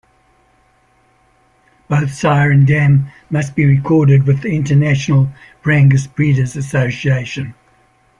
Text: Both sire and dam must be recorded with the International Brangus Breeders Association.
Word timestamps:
Both 1.87 2.11
sire 2.15 2.49
and 2.49 2.65
dam 2.65 3.11
must 3.29 3.55
be 3.55 3.65
recorded 3.65 4.23
with 4.25 4.41
the 4.41 4.55
International 4.55 5.31
Brangus 5.61 6.07
Breeders 6.07 6.55
Association. 6.55 7.53